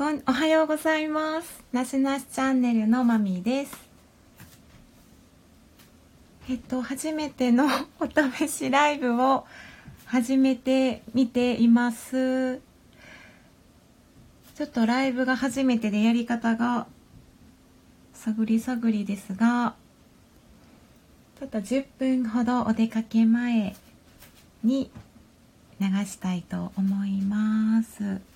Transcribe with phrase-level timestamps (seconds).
[0.00, 1.62] こんおはようございます。
[1.72, 3.76] なしなしチャンネルのまみです。
[6.48, 7.66] えっと初めての
[8.00, 9.46] お試しライブを
[10.06, 12.62] 始めてみています。
[14.54, 16.86] ちょっとライブが初めてでやり方が
[18.14, 19.74] 探り探りですが
[21.38, 23.76] ちょっと10分ほどお出かけ前
[24.64, 24.90] に
[25.78, 28.29] 流したいと思います。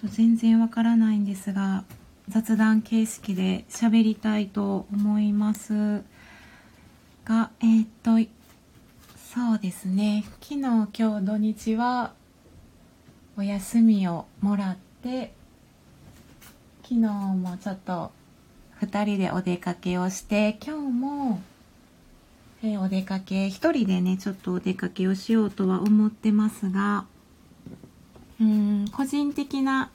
[0.00, 1.84] と全然わからないんですが
[2.28, 6.02] 雑談形式で喋りたいと思います。
[7.24, 8.30] がえー、っと
[9.16, 10.24] そうですね。
[10.40, 12.14] 昨日今日土日は
[13.36, 15.34] お休みをもらって
[16.82, 18.10] 昨日もちょっと
[18.80, 21.42] 2人でお出かけをして今日も
[22.62, 27.06] えー、お出かけ一人でねちょっとお出かけをしようとは思ってますが
[28.40, 29.90] うん個人的な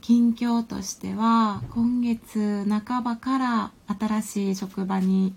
[0.00, 5.34] 近況としては今月半ばから新しい職場に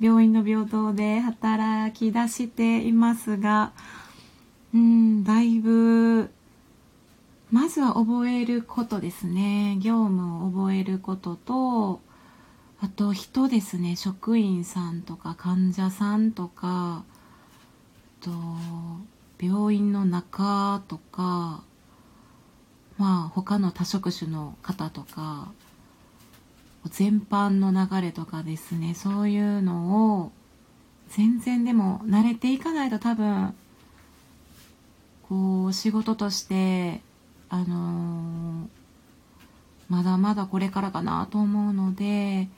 [0.00, 3.72] 病院の病棟で働き出していますが
[4.74, 6.30] うんだいぶ
[7.50, 9.78] まずは覚えることですね。
[9.80, 12.00] 業務を覚えることと
[12.80, 13.94] あと人ですね。
[13.96, 17.04] 職員さんとか患者さんとか
[18.20, 18.30] と
[19.40, 21.62] 病院の中とか
[22.98, 25.52] まあ他の多職種の方とか
[26.90, 30.32] 全般の流れとかですねそういうのを
[31.08, 33.54] 全然でも慣れていかないと多分
[35.28, 37.00] こう仕事として
[37.48, 38.76] あのー
[39.88, 42.48] まだまだこれからかなと思うので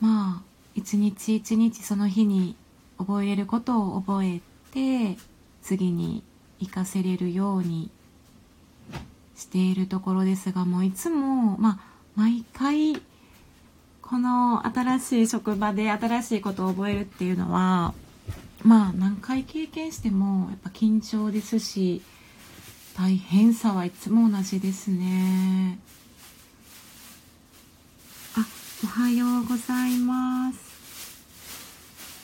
[0.00, 0.42] まあ
[0.74, 2.54] 一日一日その日に
[2.98, 4.40] 覚えれることを覚え
[4.72, 5.16] て
[5.68, 6.22] 次に
[6.60, 7.90] 活かせれるように
[9.36, 11.78] しているところですがもういつもまあ
[12.16, 12.96] 毎回
[14.00, 17.92] この新しい職場で新しいことを覚えるっていうのは
[18.62, 22.00] まあ何回経験してもやっぱ緊張ですし
[22.96, 25.78] 大変さはいつも同じですね。
[28.36, 28.46] あ
[28.84, 30.67] おはようございます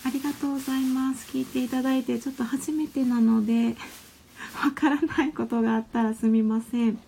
[0.04, 1.30] ありがとうございます。
[1.32, 3.76] 聞いていただいてちょっと初めてなので
[4.62, 6.98] わからないことがあったらすみません。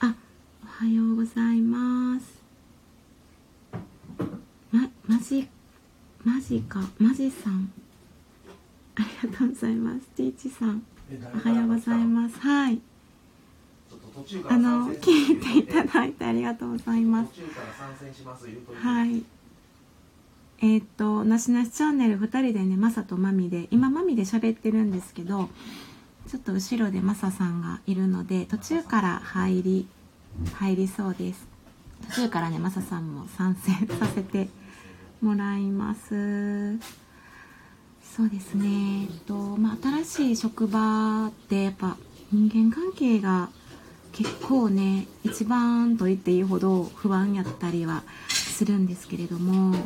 [0.00, 0.14] あ
[0.62, 2.42] おはようございます。
[4.72, 5.46] ま、まじ
[6.24, 6.80] マジか？
[6.98, 7.70] マジさん。
[8.96, 10.00] ありがとうございます。
[10.16, 10.82] ティーチさん。
[11.34, 12.38] おはようございます。
[12.40, 12.80] はい
[14.48, 17.32] あの聞いていただいてありがとうございます。
[18.80, 19.24] はい。
[20.60, 25.48] えっ、となしなしチャンネル2人でねマサとマミで今マミで喋ってるんですけど
[26.28, 29.88] ちょっと後ろでマサさんがいるので途中から入り
[30.54, 31.46] 入りそうです
[32.08, 34.48] 途中からねマサさんも参戦させて
[35.20, 36.78] もらいます
[38.02, 41.96] そうですねえっとまあ新しい職場ってやっぱ
[42.32, 43.50] 人間関係が
[44.14, 49.76] 結構ね一番と言っていいほど不安やったりはするんですけれども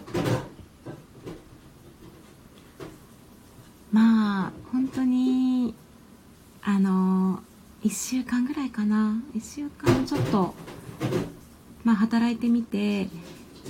[3.91, 5.75] まあ本当に
[6.62, 7.41] あの
[7.83, 9.15] 1週間ぐらいかな。
[9.34, 10.55] 1週間ちょっと
[11.84, 13.09] まあ働いてみて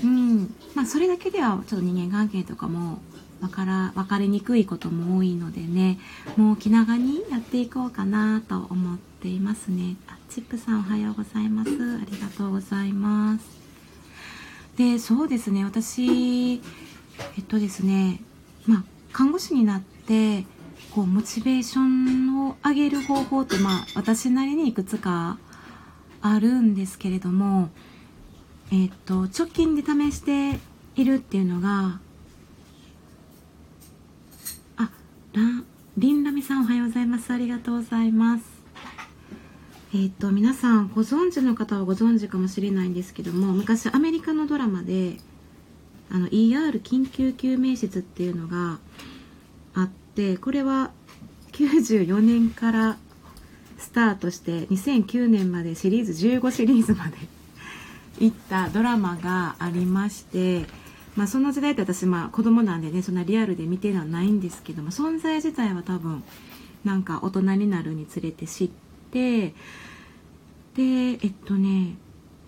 [0.03, 0.55] うん。
[0.75, 2.99] まあそれだけではちょっと人間関係とかも
[3.41, 5.99] 分から分かりにくいことも多いのでね
[6.37, 9.97] もう気長にやっていこうかなと思っていますね。
[10.09, 11.71] あチップさんおはようございます。
[11.71, 11.75] あ
[12.11, 13.45] りがとうございます。
[14.77, 16.61] でそうですね私え
[17.41, 18.21] っとですね
[18.67, 20.45] まあ看護師になって
[20.95, 25.39] こうモチベーションを上げる方法ってまあ私なりにいくつか
[26.21, 27.71] あるんですけれども
[28.73, 30.59] えっと直近で試して
[30.95, 32.01] いるっていうのが
[34.77, 34.91] あ
[35.35, 35.43] ラ
[35.99, 37.31] リンラミさんおはようございます。
[37.33, 38.45] ありがとうございます。
[39.95, 45.17] えっ、と皆さんご存知の方はご存知かもしれないんですけども昔アメリカのドラマで
[46.11, 48.79] あの ER 緊急救命室っていうのが
[49.75, 50.91] あってこれは
[51.53, 52.97] 94年から
[53.77, 57.17] スタートして2009年までシリーズ15シリーズまで
[58.19, 60.67] 行ったドラマがありまして、
[61.19, 66.23] まあ、その時代って私、まあ、子供なんでねそんなリアルで見てはないんですけども存在自体は多分
[66.85, 68.71] なんか大人になるにつれて知っ
[69.11, 69.55] てで
[70.77, 71.97] えっとね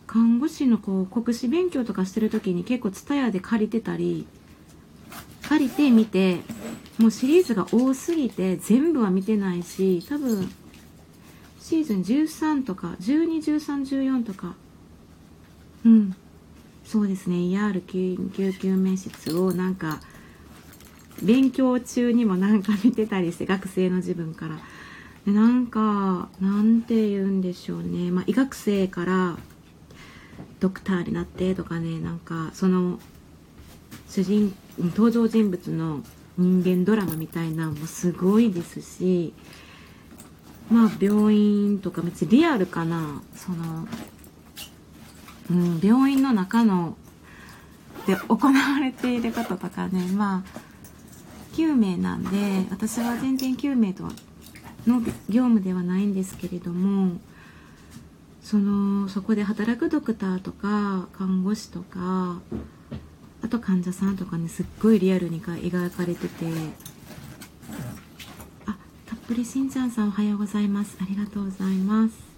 [0.06, 4.24] 看護師のこう国試勉強とかしてる時に結構 TSUTAYA で借りてたり
[5.48, 6.36] 借りてみて
[6.98, 10.48] もうシリーズが多すぎて全部は見てないし多分
[11.58, 14.54] シーズン13とか121314とか
[15.84, 16.14] うん。
[16.90, 17.36] そうですね。
[17.36, 20.00] ER 緊急救命室をなんか
[21.22, 24.58] 勉強中にもなんか見てたりして学生の自分から。
[25.24, 29.36] でなんかなんて言うんでしょうね、まあ、医学生から
[30.58, 32.00] ドクターになってとかね。
[32.00, 32.98] なんかその
[34.08, 36.02] 主人登場人物の
[36.38, 39.32] 人間ドラマみたいなもすごいですし
[40.68, 43.22] まあ病院とか別にリアルかな。
[43.36, 43.86] その、
[45.50, 46.96] うん、病院の中の
[48.06, 50.60] で行われていることとかねまあ
[51.54, 54.04] 救命なんで私は全然救命と
[54.86, 57.18] の業務ではないんですけれども
[58.42, 62.40] そのそこで働くドクターとか看護師とか
[63.42, 66.46] あと患者さんとかねすっごいリアルに描かれてて
[68.66, 68.76] あ
[69.06, 70.96] たっぷりしんちゃんさんおはようございます。
[71.00, 72.29] ありがとうございます。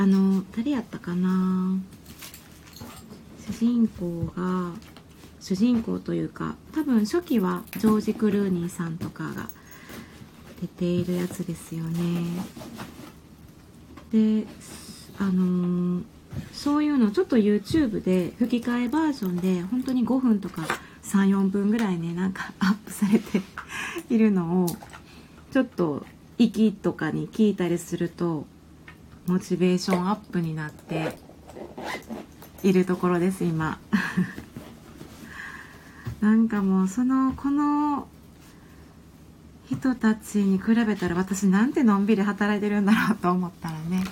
[0.00, 1.78] あの誰やったかな？
[3.46, 4.72] 主人公が
[5.38, 9.50] 主人公というか多分初期はジョージ・クルーニーさんとかが
[10.62, 12.22] 出ているやつですよね。
[14.10, 14.46] で
[15.18, 16.02] あのー、
[16.50, 20.62] そういうのちょっと YouTube で吹き替えバージョンで本当に5分とか
[21.02, 23.42] 34分ぐらいねなんかアップされて
[24.08, 24.66] いるのを
[25.52, 26.06] ちょっと
[26.38, 28.46] 息とかに聞いたりすると
[29.30, 31.16] モチベーションアップになって
[32.64, 33.78] いるところです今。
[36.20, 38.08] なんかもうそのこの
[39.70, 44.04] 人たちに比べたら私なんてのんびり働いてるんだろうと思ったらね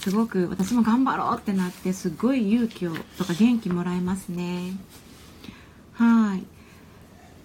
[0.00, 4.72] すごく私も頑張ろうってなってすごい勇気をとか元気もらえますね。
[5.92, 6.44] はい。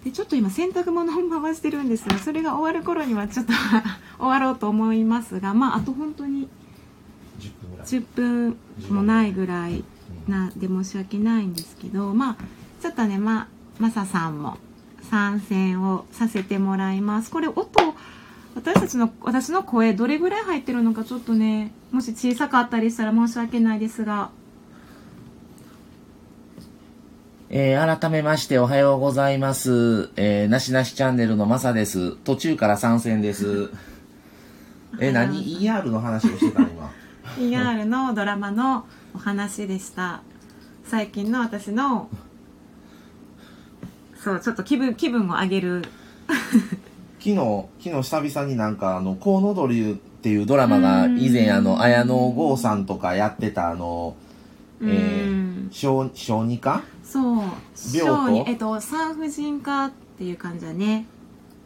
[0.06, 3.52] でちょっと今洗濯物を回してるんですがそれが終わる頃にはちょっと
[4.20, 6.48] 終わろうと思いますがまああと本当に
[7.84, 8.56] 10分
[8.88, 9.82] もないぐらい
[10.28, 12.36] なで申し訳ないんですけどまあ
[12.80, 13.48] ちょっとねま
[13.80, 14.58] マサさんも
[15.10, 17.30] 参戦をさせてもらいます。
[17.32, 17.66] これ音
[18.54, 24.30] 私たちの私の声どれぐらい入ってるのかちょっとねもし小さかったりしたら申し訳ないですが
[27.48, 30.10] えー、改めましておはようございます。
[30.16, 32.16] えー、なしなしチャンネルのまさです。
[32.16, 33.70] 途中から参戦です。
[34.98, 36.90] えー、何 ?ER の話をしてた今。
[37.38, 38.84] ER のドラマの
[39.14, 40.22] お話でした。
[40.86, 42.08] 最近の私の
[44.18, 45.82] そうちょっと気分気分を上げる
[47.20, 47.36] 昨日
[47.78, 54.16] 昨日久々になんかあの「コウノドリ」っていうドラマが以前あの綾野剛さんとかやってたあの
[54.82, 57.42] えー、小小児科そう。
[57.74, 61.06] 小児えっと産婦人科っていう感じだね。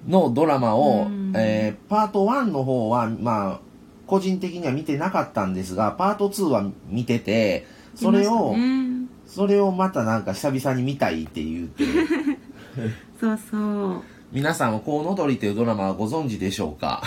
[0.06, 3.60] のドラマを、えー、パート1の方はまあ
[4.06, 11.84] 個人的には見てなかったんですがパート2は見ててそれを、ね、それをまたなんか久々に見たいって言って。
[13.20, 14.02] そうそう。
[14.32, 17.02] 皆さんは「コウノドリ」というドラマはご存知でしょうか？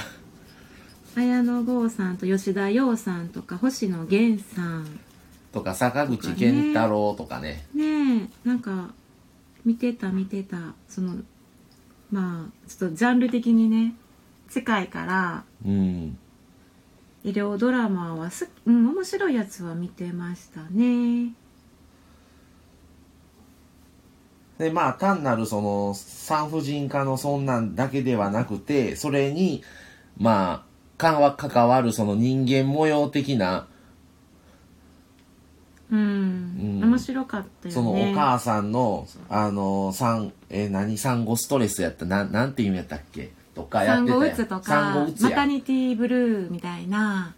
[1.15, 4.99] 綾野剛さんと吉田羊さんとか星野源さん
[5.53, 7.65] とか坂口健太郎とかね。
[7.73, 8.89] ねえなんか
[9.63, 10.57] 見てた見てた。
[10.89, 11.15] その
[12.11, 13.93] まあちょっとジャンル的にね
[14.49, 15.43] 世界から。
[15.65, 16.17] うん。
[17.23, 21.31] 医療ドラマはす、うん、面白いやつは見てましたね。
[24.57, 29.63] で、まあ、単なるその産婦人科のそんなんだけではなくて、それに、
[30.17, 30.65] ま
[30.97, 33.67] あ、関わるその人間模様的な、
[35.91, 37.71] うん、うん、面白かったよね。
[37.71, 43.31] そのお母さんの、あの、産、えー、何、産後ストレスやった、ななんていうんやったっけ？
[43.53, 47.35] とかやってた産後うつとか、マタニティブルーみたいな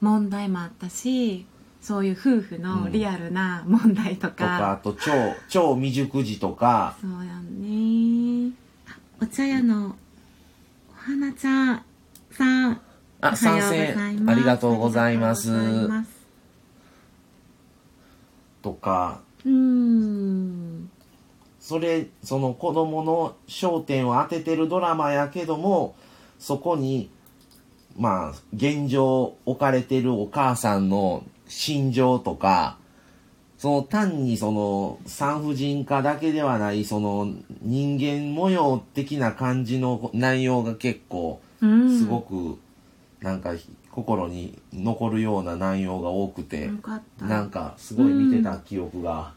[0.00, 1.46] 問題もあったし、
[1.80, 5.12] そういう夫婦のリアルな問題とか、とかあと超
[5.48, 6.96] 超未熟児とか。
[7.00, 8.52] そうやんね。
[9.20, 9.94] お茶屋の
[10.90, 11.84] お花ちゃん
[12.32, 12.80] さん
[13.20, 14.28] あ参戦。
[14.28, 15.50] ありがとうございます
[18.62, 19.20] とか。
[19.44, 20.90] うん。
[21.60, 25.94] それその子供の焦点を当ててるドラマやけども
[26.40, 27.08] そこに
[27.96, 32.78] まあ現状置かれてるお母さんの心情とか、
[33.58, 37.28] その単にその産婦人科だけではないその
[37.60, 42.58] 人間模様的な感じの内容が結構すごく
[43.20, 43.52] なんか
[43.92, 46.70] 心に残るような内容が多くて
[47.20, 49.34] なんかすごい見てた記憶があ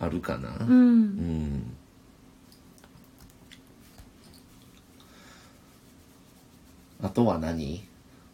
[0.00, 0.48] あるかな？
[0.60, 1.02] ううん。
[1.56, 1.74] ん。
[7.02, 7.84] あとは何？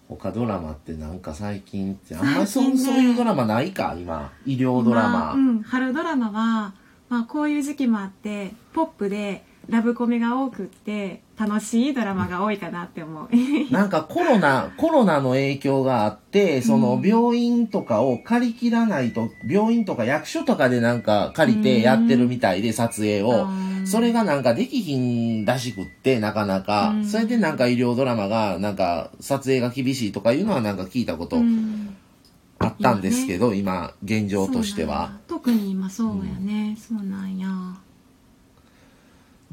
[0.09, 3.97] 他ドラマってなんか最近ってあんまりそう,、ねそういうドラマないか？
[3.99, 6.75] 今医療ドラマ、まあうん、春ドラマは、
[7.09, 13.73] まあ、こういう時期もあってポップでラブコメが多くって楽しいドラマが多いかなって思う。
[13.73, 23.47] なんかコロナ、 コロナの影響があって、その病院とかを借り切らないと、病院とか役所とかでなんか借りてやってるみたいで、撮影を。
[23.47, 23.87] うん。
[23.87, 26.93] それがなんかできひんらしくって、なかなか。
[26.95, 26.99] う。
[26.99, 27.05] ん。
[27.05, 31.95] それでなんか医療ドラマが、なんか撮影が厳しいとかいうのはなんか聞いたことうん。
[32.61, 35.19] あったんですけど、今、現状としては。
[35.26, 37.49] 特に今そうやね、そうなんや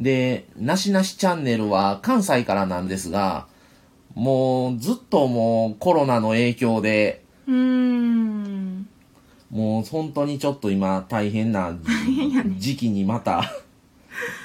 [0.01, 3.48] で、なしなしチャンネルは関西からなんですが、
[4.15, 8.88] もうずっともうコロナの影響で、うーん。
[9.51, 11.77] もう本当にちょっと今大変な
[12.58, 13.43] 時期にまた、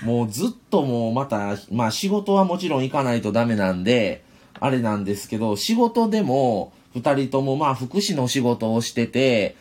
[0.05, 4.25] もうずっともうまた、まあ仕事はもちろん行かないとダメなんで、
[4.61, 9.57] あれなんですけど、仕事でも二人ともまあ福祉の仕事をしてて、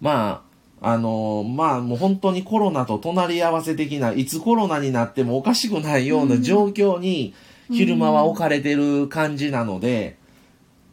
[0.00, 0.47] まあ、
[0.80, 7.34] あのまあもう本当にコロナと隣り合わせ的な、いつコロナになってもおかしくないような状況に
[7.70, 10.16] 昼間は置かれてる感じなので、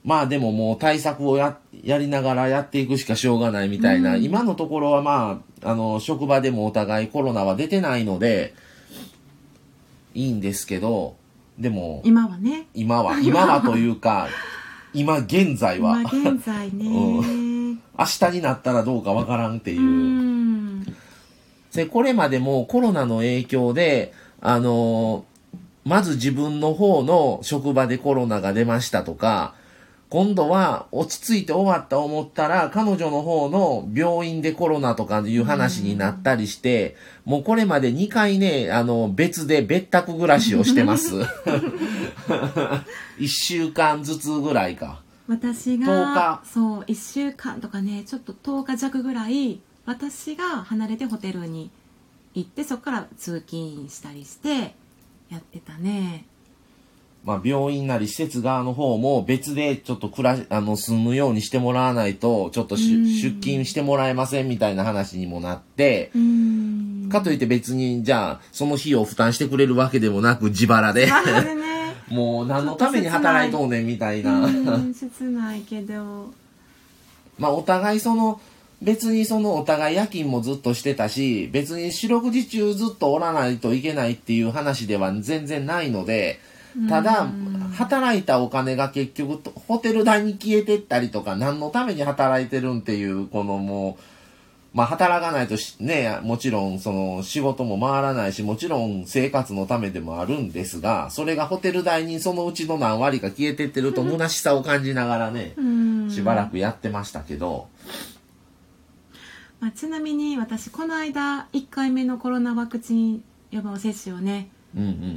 [0.03, 8.53] まあでももう対策をや、やりながらやっていくしかしょうがないみたいな、今のところはまあ、あの、職場でもお互いコロナは出てないので、
[10.13, 11.15] いいんですけど、
[11.57, 12.67] でも、今はね。
[12.73, 14.27] 今は、今はというか、
[14.93, 16.85] 今現在は、今現在ね
[17.97, 19.83] 明日になったらどうかわからんっていうう。
[19.83, 20.95] ん
[21.73, 25.25] で、これまでもコロナの影響で、あの
[25.83, 29.53] まず自分の方の職場でコロナが出ましたとか、
[30.09, 41.15] 今度は落ち着いて終わった思ったら、彼女の方の病院でコロナとかいう話になったりして、もうこれまで2回ね、あの、別で別宅暮らしをしてます。
[43.19, 45.04] 1週間ずつぐらいか。
[45.27, 46.49] 私10が日。
[46.49, 51.71] そう1週間とかねちょっと10日弱ぐらい私が離れてホテルに
[52.33, 54.75] 行ってそこから通勤したりして
[55.29, 56.25] やってたね。
[57.25, 63.03] まあ、病院なり施設側の方も別でちょっと暮らし、あの、住むようにしてもらわないと、ちょっと出
[63.41, 67.09] 勤してもらえませんみたいな話にもなって、うん。
[67.11, 71.07] かといって別に、じゃあ、その費用を負担してくれるわけでもなく自腹で、
[72.09, 74.45] もう何のために働いとんねんみたいな。
[74.45, 76.33] うん切ないけど
[77.37, 78.39] まあ、お互いその、
[78.81, 86.39] 別にそのお互い夜勤もずっとしてたし、別に四六時中ずっとおらないといけないっていう話では全然ないので、
[86.89, 87.27] ただ、
[87.77, 94.03] 働いたお金が結局、ホテル代に消えてったりとか、何のために働いてるんっていう、このもう、
[94.75, 106.11] まあ、働かないとしね、もちろん、その、仕事も回らないし、もちろん生活のためでもあるんですが、それがホテル代にそのうちの何割か消えてってると、虚しさを感じながらね、うん。
[106.11, 107.67] しばらくやってましたけど、
[109.59, 114.49] まあ、ちなみに私この間1回目のコロナワクチン予防接種をね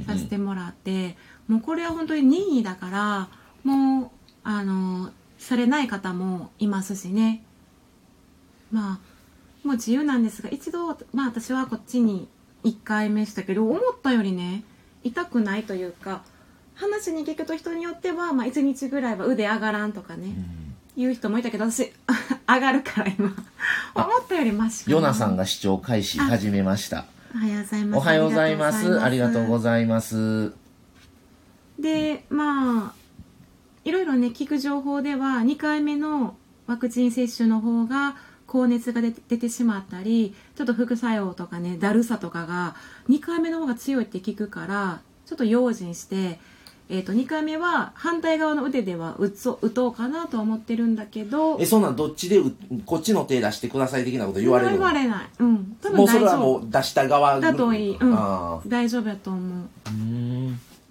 [0.07, 3.29] させてもらって、もうこれは本当に任意だから
[3.63, 4.09] もう
[4.43, 7.43] あのされない方もいますしね。
[8.71, 9.08] まあ
[9.63, 12.27] もう自由なんですが一度まあ私はこっちに
[12.63, 14.63] 1回目したけど思ったよりね
[15.03, 16.23] 痛くないというか
[16.75, 20.33] 話に聞くと人によっては、まあ、1日ぐらいは腕上がらんとかね、
[20.95, 21.91] 言う人もいたけど私
[22.47, 23.35] 上がるから今
[23.95, 27.05] 思ったよりマシヨナさんが視聴開始始めました。
[27.35, 29.01] おはようございますおはようございます。
[29.01, 30.15] ありがとうごいざいます。
[30.15, 30.53] ます
[31.81, 32.93] でまあ
[33.83, 36.35] いろいろね聞く情報では2回目の
[36.65, 38.15] ワクチン接種の方が
[38.49, 42.75] 高熱が出て出てしまったりちょっと副作用とかねだるさとかが
[43.07, 46.39] 2回目の方が強いって聞くからちょっと用心して、
[46.89, 52.51] えー、と2回目は反対側の腕では打つ打とうかなとは思ってるんだけどえ、そんなんどっちでう
[52.87, 54.77] こっちの手出してください的なこと言われるの？
[54.77, 55.29] 言われない。
[55.37, 55.77] うん。
[55.79, 57.39] 多分もうそれは大丈夫もう出した側？
[57.39, 58.15] だといい、うん。
[58.15, 59.69] あ、大丈夫やと思う。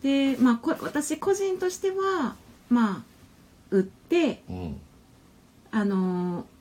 [0.00, 2.36] で、まあ、こ私個人としては
[2.70, 3.02] まあ
[3.72, 4.80] 打ってうん。
[5.72, 6.57] あのー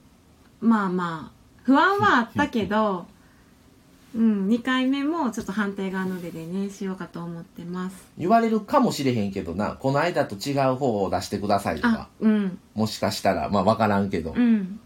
[0.61, 3.05] まあまあ不安はあったけど、
[4.15, 7.95] うん、2回目もちょっと反対側の腕でねしようかと思ってます。
[8.17, 12.59] 言われるかもしれへんけどな、この間と違う方を出してくださいとあか、うん。
[12.73, 14.33] もしかしたら、まあわからんけど。
[14.35, 14.79] うん。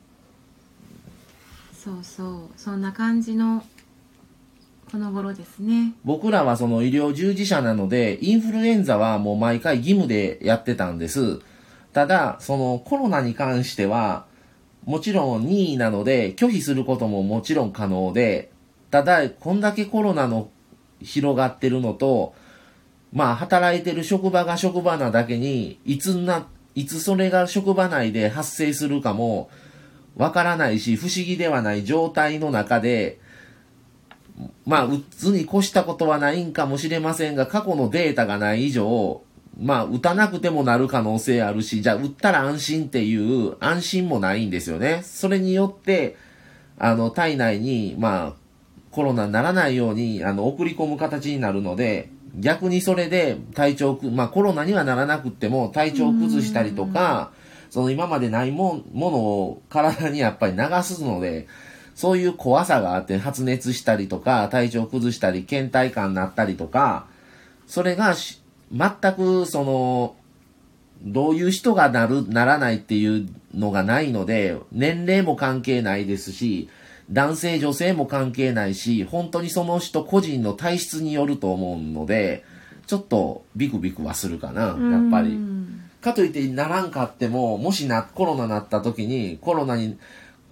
[1.74, 2.40] そうそう。
[2.58, 3.64] そんな感じの
[4.92, 5.94] この頃ですね。
[6.04, 11.40] 僕らはその医療従事者なので、インフルエンザはもう毎回義務でやってたんです。
[11.94, 14.26] ただ、そのコロナに関しては、
[14.86, 18.52] もちろん任意なので拒否することももちろん可能で、
[18.90, 20.50] ただ、こんだけコロナの
[21.02, 22.34] 広がってるのと、
[23.14, 29.50] まあ、働いてる職場が職場なだけに、いつな、いつそれが職場内で発生するかも、
[30.18, 33.20] わからないし、不思議ではない状態の中で、
[34.66, 39.22] まあ、うつに越したことはないんかもしれませんが、過去のデータがない以上、
[39.60, 45.02] まあ、打たなくてもなる可能性あるし、じゃあ、打ったら安心っていう安心もないんですよね。
[45.04, 46.16] それによって、
[46.78, 48.34] あの、体内に、まあ、
[48.92, 57.32] コロナにならないように、あの、送り込む形になるので、逆にそれで体調く、まあ、コロナにはならなくっても体調を崩したりとか、
[57.70, 61.48] その今までないもものを体にやっぱり流すので、
[61.94, 67.06] そういう怖さがあって発熱したりとか、体調崩したり、倦怠感になったりとか、
[67.68, 68.16] それが
[68.72, 70.16] 全くその、
[71.04, 76.70] どういう人がなる、ならないっていうのがないので、年齢も関係ないですし、
[77.10, 82.46] 男性女性も関係ないし、本当にその人個人の体質によると思うので、
[82.88, 85.38] ちょっとビクビクはするかな、やっぱり。
[86.02, 89.98] かといってならんかっても、もしな、コロナなった時に、コロナに、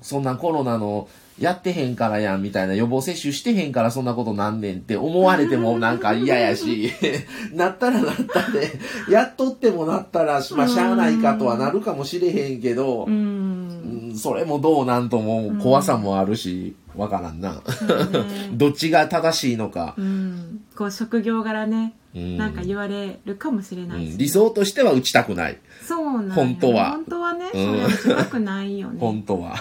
[0.01, 1.07] そんなコロナの
[1.39, 6.91] やってへんからやんみたいな予防接種してへんからそんなことなんねんって思われてもなんか嫌やし、
[7.55, 8.71] なったらなったで、
[9.09, 17.61] やっとってもなったら、まあしゃあないかとはなるかもしれへんけど、うん、それもどうなんとも怖さもあるし、わからんな。
[18.51, 19.95] どっちが正しいのか。
[19.97, 25.57] うん、こう職業柄ね、なんか言われるかもしれないし、理想としては打ちたくない。
[25.87, 26.91] そうなん本当は。
[26.91, 28.97] 本当はね、それ打ちたくないよね。
[28.99, 29.55] 本当は。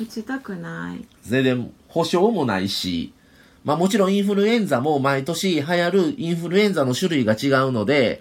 [0.00, 1.04] 打ちたくない。
[1.22, 3.12] 全然保証もないし、
[3.64, 8.20] まあもちろんインフルエンザも毎年流行るインフルエンザの種類が違うので、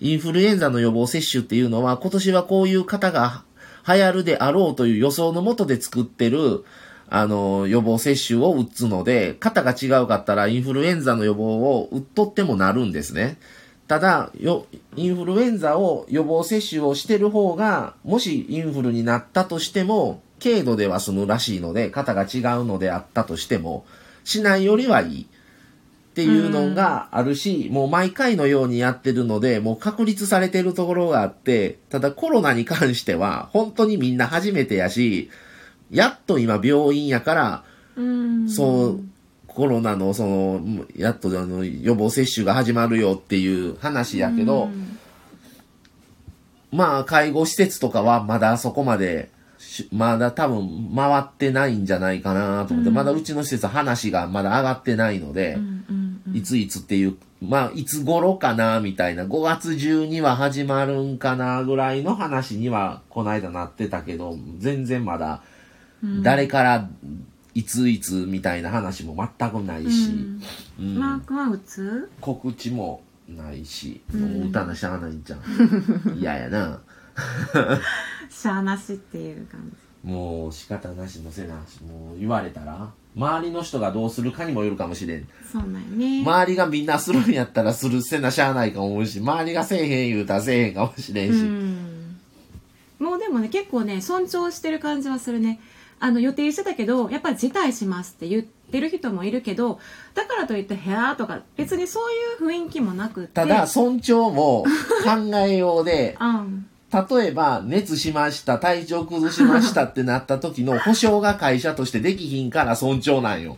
[0.00, 3.44] インフルエンザの予防接種っていうのは今年はこういう方が
[3.86, 6.64] 流行るであろうという予想のもとで作ってる、
[7.08, 13.38] あの、予防接種を打つので、型が違うかったらインフルエンザの予防を打っとってもなるんですね。
[13.86, 14.66] ただ、よ、
[14.96, 23.84] インフルエンザを予防接種をしてる方が、もしインフルになったとしても、軽度では済むらしいので、肩が違うのであったとしても、
[24.24, 25.22] しないよりはいい。
[25.22, 25.26] っ
[26.16, 35.30] ていうのがあるし、もう毎回のようにやってるので、もう確立されてるところがあって、ただコロナに関しては、本当にみんな初めてやし、
[35.90, 37.64] やっと今病院やから、
[38.48, 39.04] そう、
[39.46, 44.70] コロナのその、やっとあの予防接種が始まるよっていう話やけど、
[46.72, 49.30] まあ介護施設とかはまだそこまで
[49.92, 65.42] まだ多分回ってないんじゃないかなと思って、うん、まだうちの施設話がまだ上がってないので、うんうんうん、いついつっていう、まあいつ頃かなみたいな、5月中には始まるんかなぐらいの話にはこの間なってたけど、全然まだ
[66.22, 66.88] 誰から
[67.54, 70.10] いついつみたいな話も全くないし、
[70.78, 75.40] うん、マークは打つ告知もないし、もう歌なしゃあないんじゃん。
[76.18, 76.80] 嫌やな。
[78.30, 80.10] しゃあなしっていう感じ。
[80.10, 81.82] もう仕方なしのせなし。
[81.82, 85.28] もう言われたら周りの人がどうするかにもよるかもしれん。
[85.50, 86.22] そうなんよね。
[86.22, 92.18] 周りがみんなするんやったらするせなしゃあないかも思うし周りがせえへん言うたらせえへんかもしれんし、ん、
[92.98, 95.60] もうでもね結構ね尊重してる感じはするね。
[95.98, 99.80] あの予定してたけどやっぱり辞退しますって言ってる人もいるけど
[100.14, 103.28] だからといって部屋とか別にそういう雰囲気もなくて。
[103.28, 104.66] ただ尊重も
[105.04, 113.56] 考えようで、うん例えば、熱しました、体調崩しましたってなった時の保証が会社としてできひんから尊重なんよ。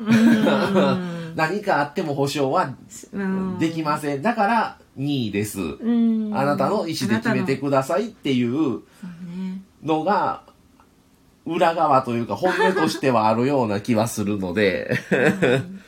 [1.36, 2.74] 何かあっても保証は
[3.58, 4.22] できません。
[4.22, 5.60] だから2位です。
[5.60, 8.80] あなたの意思で決めてくださいっていう
[9.82, 10.42] のが、
[11.46, 14.94] 裏側というか本音としてはあるような気はするので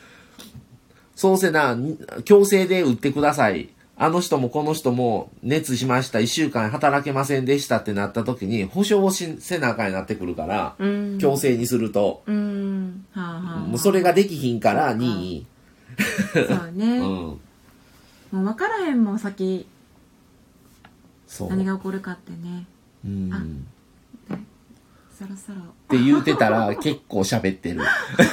[1.14, 1.76] そうせな、
[2.24, 3.68] 強制で売ってください。
[3.96, 10.76] あの人もこの人も熱しました、一週間働けませんでしたってなった時に、保証をしせなあかんになってくるから、
[11.18, 12.22] 強制にすると。
[12.26, 15.46] もうそれができひんから2位。
[16.34, 16.98] そうね。
[17.00, 17.38] うん、も
[18.32, 19.66] う分からへんもん、先。
[21.48, 22.66] 何が起こるかってね。
[23.04, 23.66] うん。
[25.22, 25.58] そろそろ。
[25.60, 27.82] って言うてたら 結構喋ってる。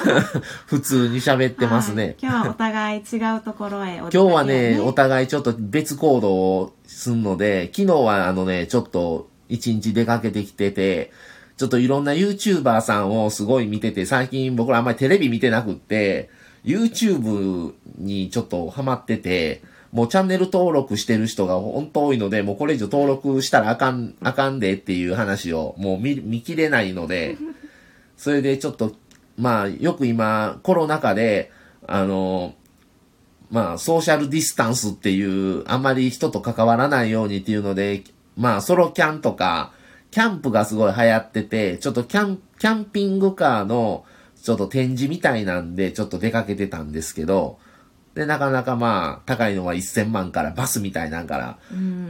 [0.66, 11.12] 普通に喋ってますね、はい、今日はお互い違うところへ、ね、今日はね、お互いちょっと別行動をすんので、昨日はあのね、ちょっと一日出かけてきてて、
[11.58, 16.30] ちょっといろんな YouTuber さんをすごい見てて、最近僕らあんまりテレビ見てなくって、
[16.64, 27.38] YouTube にちょっとハマってて、もうチャンネル登録してる人が本当多いので、もうこれ以上登録したらあかん、あかんでっていう話をもう見、見切れないので、
[28.18, 28.94] それでちょっと
[29.40, 31.50] まあ、よく今、コロナ禍で、
[31.88, 32.56] あの、
[33.50, 38.04] まあ、ソーシャルディスタンスっていう、あんまり人と関わらないようにっていうので、
[38.36, 39.72] まあ、ソロキャンとか、
[40.12, 44.04] キャンプがすごい流行ってて、ちょっとキャン、キャンピングカーの、
[44.42, 47.60] ちょっと展示みたいなんで、ちょっと出かけてたんですけど、
[48.16, 51.58] で、なかなかまあ、高いのは1000万から、バスみたいなんから、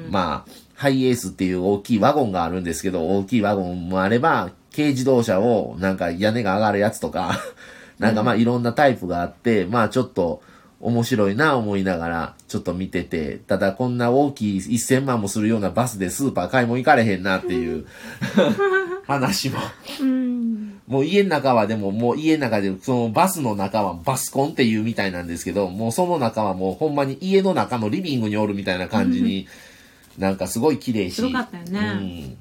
[0.10, 7.38] まあ、ハイエースっていう大きいワゴンがあるんですけど、大きいワゴンもあれば、軽自動車をなんか屋根が上がるやつとか、
[8.00, 10.42] なんかまあいろんなタイプがあって、まあちょっと
[10.82, 17.86] 面白いな思いながらちょっと見てて、ただこんな大きい1000万もするようなバスでスーパー買い物行かれへんなっていう
[19.06, 19.60] 話も。
[20.00, 20.82] うん。
[20.88, 29.48] もう家の中はでももう家の中で、そのバスの中はバスコンっていうみたいなんですけど、もうその中はもうほんまに家の中のリビングにおるみたいな感じに、
[30.18, 31.16] なんかすごい綺麗し。
[31.16, 31.84] すごかったよねう
[32.32, 32.38] ん。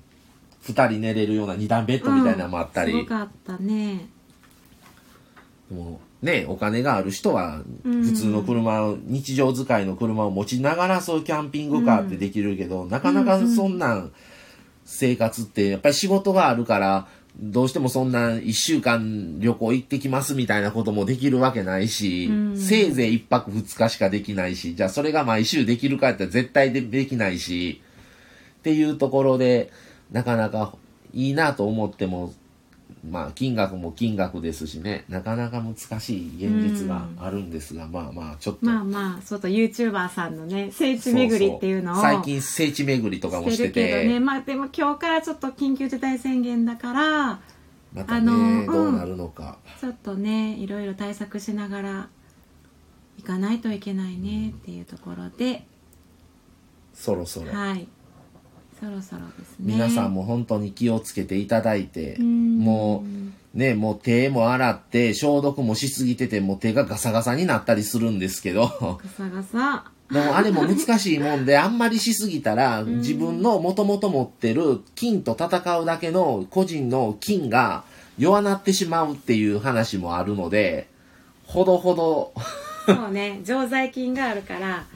[0.62, 2.92] 二人寝れるような二段ベッドみたいなのもあったり。
[2.92, 4.06] すごかったね。
[5.70, 14.12] もうね、お金がある人は、普通の車を、日常使いの車を持ちながらそういうキャンピングカーってできるけど、なかなかそんなん
[14.84, 17.06] 生活って、やっぱり仕事があるから、
[17.40, 27.80] どうしてもそんな一週間旅行行ってきますみたいなこともできるわけないし、せいぜい一泊二日しかできないし、じゃあそれが毎週できるかって絶対でできないし、
[28.58, 29.70] っていうところで、
[30.10, 30.74] なかなか
[31.14, 32.32] いいなと思っても、
[33.10, 38.66] まあ、金額も金額ですしね、なかなか難しい現実があるんですが、まあまあ、ちょっと。
[38.66, 41.94] まあまあ、そうと YouTuber さんのね、聖地巡りっていうのを。
[41.96, 44.20] そうそう最近聖地巡りとかもしてしてるけどて、ね。
[44.20, 47.40] まあでも今日からちょっと緊急事態宣言だから、
[47.92, 49.58] またあのね、うんどうなるのか。
[49.80, 52.08] ちょっとね、いろいろ対策しながら
[53.18, 55.66] 行かないといけないねっていうところで、
[56.94, 57.52] そろそろ。
[57.52, 57.88] はい。
[58.80, 59.74] そろそろですね。
[59.74, 62.58] 皆さんも本当に気をつけていただいて、ん。
[62.58, 63.04] も
[63.54, 68.68] う、ね、もう手も洗って、消毒もしすぎてて、もう手がガサガサになったりするんですけど、
[69.02, 69.84] ガサガサ。
[70.12, 77.84] でもあれも難しいもんで、 あんまりしすぎたら、自分の元々持ってる金と戦うだけの個人の金が
[78.16, 80.88] 弱なってしまうっていう話もあるので、
[81.44, 82.32] ほどほど、
[82.86, 84.86] そうね、常在菌があるから、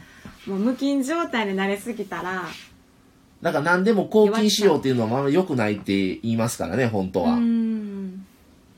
[0.47, 2.47] もう無菌状態になりすぎたら、
[3.42, 7.35] なんか何でも抗菌しようっていうのはまあ良くないって言いますからね、本当うは。
[7.37, 8.24] ん。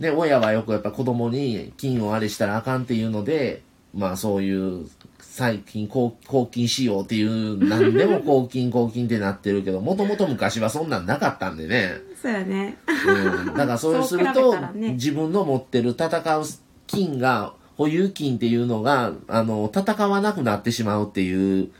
[0.00, 3.62] で、親はよくやっぱ子供に菌をあれしたらあかんっていうので、
[3.94, 4.88] まあそういう
[5.20, 11.92] 最近抗抗菌しようっていう、何でも抗菌抗菌ってなってるけど、もともと昔はそんなんなかったんでね。
[12.20, 12.78] そうやね。
[12.86, 13.46] うん。
[13.48, 16.44] だからそうすると、ね自分の持ってる戦う
[16.86, 21.70] 菌が、保有菌っていうのが、あの、戦わなくなってしまうっていう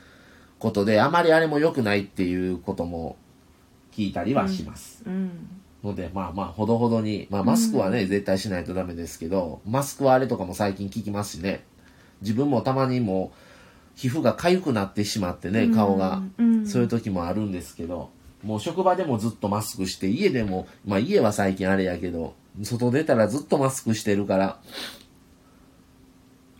[0.65, 3.17] ことで、あまりあれも良くないっていうことも
[3.93, 5.03] 聞いたりはします。
[5.05, 5.29] うん。
[5.83, 11.63] ので、まあまあ、ほどほどに、まあマスクはね、絶対しないとダメですけど、マスクはあれとかも最近聞きますしね。
[12.21, 13.37] 自分もたまにもう、
[13.95, 16.23] 皮膚が痒くなってしまってね、顔が。
[16.39, 18.09] うんそういう時もあるんですけど、
[18.41, 24.59] もう職場でもずっとマスクして、家でも、まあ家は最近あれやけど、外出たらずっとマスクしてるから、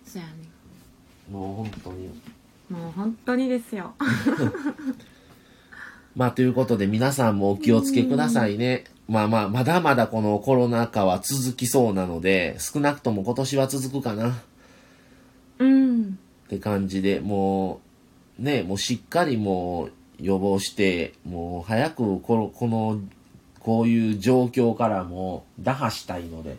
[0.06, 0.34] そうやね。
[1.32, 2.35] もう本当に。
[2.70, 3.96] もう本当にですよ。
[6.16, 8.86] まあということで皆さんもお気をつけくださいね。
[9.08, 14.42] まあまあ、まだまだこのコロナ禍は続きそうなので、少なくとも今年は続くかな。
[15.60, 16.18] うん。
[16.46, 17.82] って感じで、も
[18.40, 23.00] う、ね、もうしっかりもう予防して、もう早くこの、この、
[23.60, 26.58] こういう状況からも打破したいので、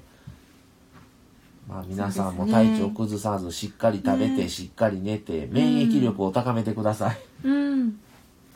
[1.68, 7.18] まあ皆さんも体調崩さず、しっかり食べて、ねしっかり寝て、免疫力を高めてください。
[7.44, 8.00] うん。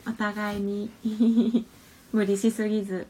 [0.07, 0.89] お互いに
[2.13, 3.05] 無理しすぎず。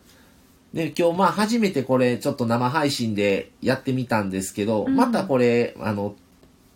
[0.74, 6.16] で、今日まあ初めてこれちょっと生配信でやってみたんですけど、またこれ、あの、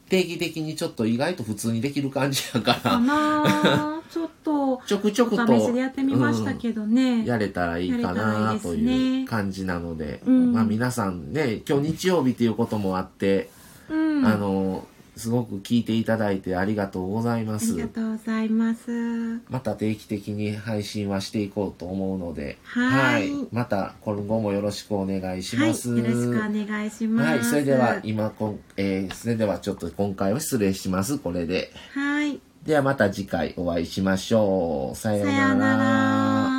[0.10, 7.26] 定期的にちょっと意外と普通にできる感じやか、からなちょっと、ちょくちょくと、お試しでやってみましたけどね。
[7.26, 13.50] やれたらいいかやれたらいですないというね感じなので、うんまあ皆さんね、今日日曜日ということもあって、
[13.90, 14.26] うん。
[14.26, 14.88] あの、
[15.18, 17.82] すごく聞いていただいてありがとうございますあり。
[17.84, 19.40] がとうございます。
[19.50, 25.68] また定期的に配信はしていこうと思うので、はいまた今後もよろしくお願いしはい。
[25.68, 25.82] よろます。
[25.82, 27.30] しくお願いします。
[27.30, 31.18] はい、それでは今こん、えーそれではちょっと今回は失礼します。
[31.18, 31.72] これで。
[31.94, 32.40] はい。
[32.66, 34.96] ではまた次回お会いしましょう。
[34.98, 36.55] さようなら